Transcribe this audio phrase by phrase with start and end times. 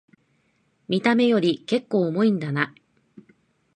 [0.87, 2.73] 見た目よりけっこう重いんだな